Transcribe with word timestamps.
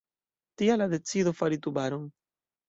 Tial 0.61 0.81
la 0.83 0.87
decido 0.93 1.35
fari 1.43 1.61
Tubaron. 1.67 2.09